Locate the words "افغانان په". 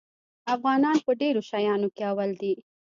0.55-1.11